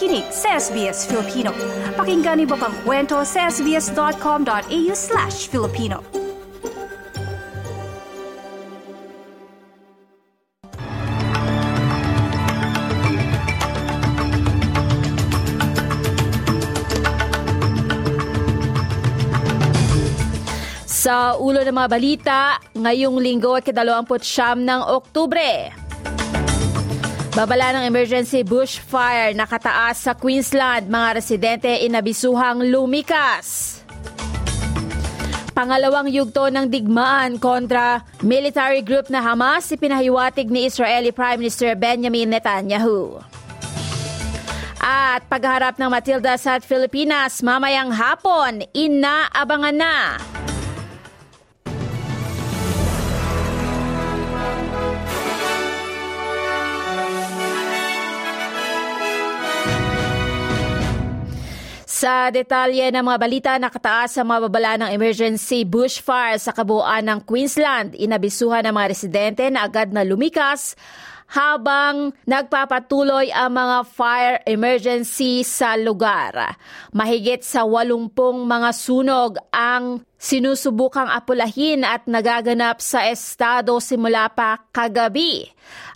[0.00, 1.52] nakikinig sa SBS Filipino.
[1.92, 6.00] Pakinggan niyo pang kwento sa sbs.com.au slash Filipino.
[20.88, 22.40] Sa ulo ng mga balita,
[22.72, 25.89] ngayong linggo at kadalawamput siyam ng Oktubre.
[27.40, 33.80] Babala ng emergency bushfire nakataas sa Queensland, mga residente inabisuhang lumikas.
[35.56, 42.28] Pangalawang yugto ng digmaan kontra military group na Hamas ipinahiwatig ni Israeli Prime Minister Benjamin
[42.28, 43.24] Netanyahu.
[44.76, 49.96] At pagharap ng Matilda sa Pilipinas mamayang hapon, inaabangan na.
[62.00, 67.20] Sa detalye ng mga balita, nakataas sa mga babala ng emergency bushfire sa kabuuan ng
[67.28, 67.92] Queensland.
[67.92, 70.80] Inabisuhan ng mga residente na agad na lumikas
[71.30, 76.58] habang nagpapatuloy ang mga fire emergency sa lugar.
[76.90, 78.10] Mahigit sa 80
[78.50, 85.46] mga sunog ang sinusubukang apulahin at nagaganap sa estado simula pa kagabi.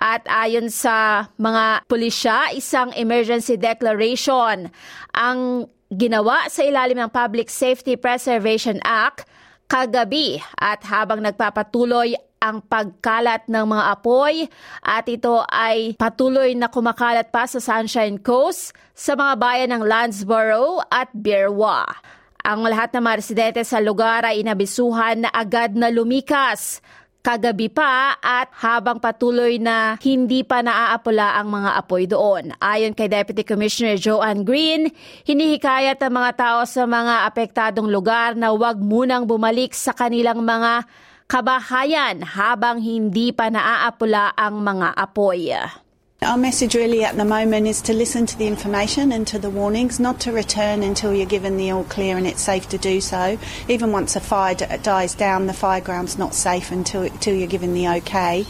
[0.00, 4.72] At ayon sa mga pulisya, isang emergency declaration
[5.12, 9.28] ang ginawa sa ilalim ng Public Safety Preservation Act
[9.68, 14.46] kagabi at habang nagpapatuloy ang pagkalat ng mga apoy
[14.82, 20.82] at ito ay patuloy na kumakalat pa sa Sunshine Coast sa mga bayan ng Landsborough
[20.90, 21.86] at Birwa.
[22.46, 26.80] Ang lahat ng mga residente sa lugar ay inabisuhan na agad na lumikas
[27.28, 32.56] kagabi pa at habang patuloy na hindi pa naaapula ang mga apoy doon.
[32.56, 34.88] Ayon kay Deputy Commissioner Joanne Green,
[35.28, 40.88] hinihikayat ang mga tao sa mga apektadong lugar na huwag munang bumalik sa kanilang mga
[41.28, 45.52] kabahayan habang hindi pa naaapula ang mga apoy.
[46.24, 49.50] Our message really at the moment is to listen to the information and to the
[49.50, 53.00] warnings, not to return until you're given the all clear and it's safe to do
[53.00, 53.38] so.
[53.68, 57.72] Even once a fire dies down, the fire ground's not safe until, until you're given
[57.72, 58.48] the okay.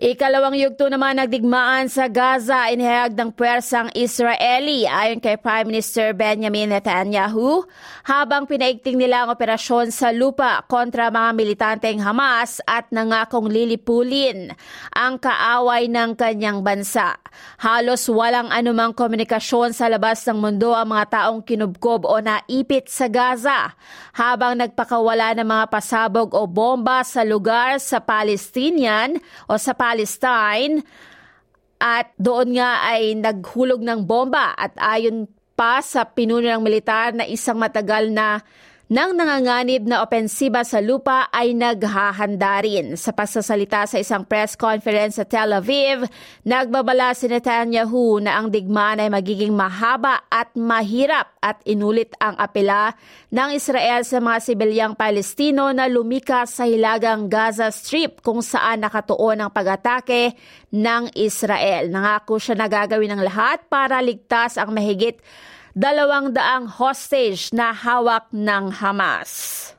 [0.00, 6.72] Ikalawang yugto naman nagdigmaan sa Gaza inihayag ng pwersang Israeli ayon kay Prime Minister Benjamin
[6.72, 7.68] Netanyahu
[8.08, 14.56] habang pinaigting nila ang operasyon sa lupa kontra mga militanteng Hamas at nangakong lilipulin
[14.96, 17.20] ang kaaway ng kanyang bansa.
[17.60, 23.04] Halos walang anumang komunikasyon sa labas ng mundo ang mga taong kinubkob o naipit sa
[23.12, 23.76] Gaza
[24.16, 30.86] habang nagpakawala ng mga pasabog o bomba sa lugar sa Palestinian o sa Palestinian Palestine.
[31.80, 34.54] At doon nga ay naghulog ng bomba.
[34.54, 35.26] At ayon
[35.58, 38.40] pa sa pinuno ng militar na isang matagal na
[38.90, 42.98] nang nanganganib na opensiba sa lupa ay naghahanda rin.
[42.98, 46.10] Sa pagsasalita sa isang press conference sa Tel Aviv,
[46.42, 52.98] nagbabala si Netanyahu na ang digmaan ay magiging mahaba at mahirap at inulit ang apela
[53.30, 59.38] ng Israel sa mga sibilyang Palestino na lumikas sa hilagang Gaza Strip kung saan nakatuon
[59.38, 60.34] ang pag-atake
[60.74, 61.94] ng Israel.
[61.94, 65.22] Nangako siya na gagawin ng lahat para ligtas ang mahigit
[65.80, 69.72] dalawang daang hostage na hawak ng Hamas.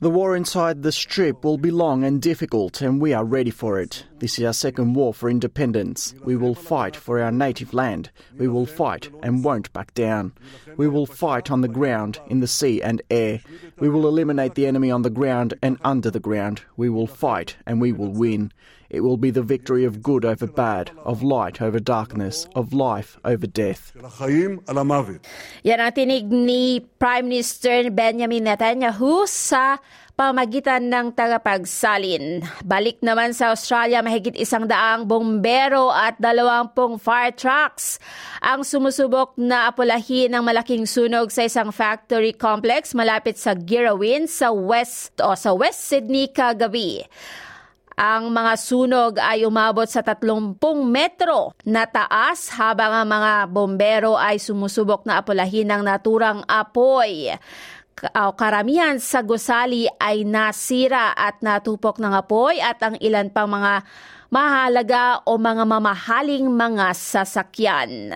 [0.00, 3.78] The war inside the strip will be long and difficult, and we are ready for
[3.78, 4.04] it.
[4.20, 6.14] This is our second war for independence.
[6.24, 8.08] We will fight for our native land.
[8.38, 10.32] We will fight and won't back down.
[10.78, 13.40] We will fight on the ground, in the sea and air.
[13.78, 16.62] We will eliminate the enemy on the ground and under the ground.
[16.78, 18.52] We will fight and we will win.
[18.88, 23.18] It will be the victory of good over bad, of light over darkness, of life
[23.26, 23.90] over death.
[25.66, 29.82] Yan ang tinig ni Prime Minister Benjamin Netanyahu sa
[30.16, 32.40] pamagitan ng tagapagsalin.
[32.64, 38.00] Balik naman sa Australia, mahigit isang daang bombero at dalawampung fire trucks
[38.40, 44.54] ang sumusubok na apulahin ng malaking sunog sa isang factory complex malapit sa Girrawin sa
[44.56, 47.04] West o sa West Sydney kagabi.
[47.96, 54.36] Ang mga sunog ay umabot sa 30 metro na taas habang ang mga bombero ay
[54.36, 57.32] sumusubok na apulahin ng naturang apoy.
[58.12, 63.80] Karamihan sa gusali ay nasira at natupok ng apoy at ang ilan pang mga
[64.28, 68.12] mahalaga o mga mamahaling mga sasakyan.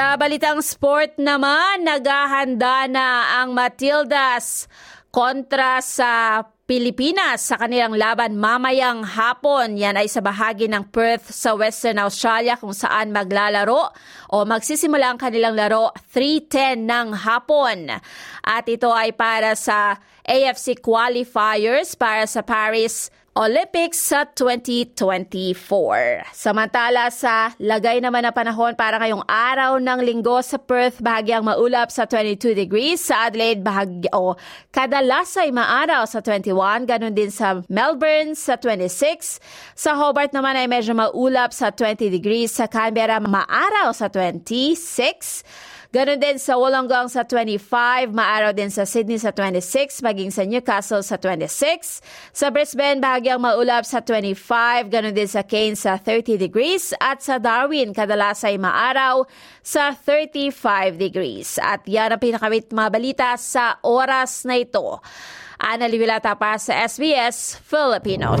[0.00, 4.64] Sa balitang sport naman, naghahanda na ang Matildas
[5.12, 9.76] kontra sa Pilipinas sa kanilang laban mamayang hapon.
[9.76, 13.92] Yan ay sa bahagi ng Perth sa Western Australia kung saan maglalaro
[14.32, 17.92] o magsisimula ang kanilang laro 3.10 ng hapon.
[18.40, 26.34] At ito ay para sa AFC qualifiers para sa Paris Olympics sa 2024.
[26.34, 31.94] Samantala sa lagay naman na panahon para ngayong araw ng linggo sa Perth, bahagyang maulap
[31.94, 32.98] sa 22 degrees.
[32.98, 34.34] Sa Adelaide, bahagi, o
[34.74, 36.90] kadalas ay maaraw sa 21.
[36.90, 39.38] Ganon din sa Melbourne sa 26.
[39.78, 42.50] Sa Hobart naman ay medyo maulap sa 20 degrees.
[42.50, 45.46] Sa Canberra, maaraw sa 26.
[45.90, 51.02] Ganon din sa Wollongong sa 25, maaraw din sa Sydney sa 26, maging sa Newcastle
[51.02, 51.98] sa 26.
[52.30, 56.96] Sa Brisbane, bahagyang maulap sa 25, ganon din sa Cairns sa 30 degrees.
[56.96, 59.28] At sa Darwin, kadalas ay maaraw
[59.60, 61.60] sa 35 degrees.
[61.60, 65.04] At yan ang pinakamit mga balita sa oras na ito.
[65.60, 68.40] Ana Livilata para sa SBS Filipino.